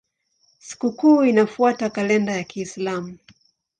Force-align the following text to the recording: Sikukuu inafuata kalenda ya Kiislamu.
Sikukuu 0.59 1.23
inafuata 1.23 1.89
kalenda 1.89 2.31
ya 2.33 2.43
Kiislamu. 2.43 3.17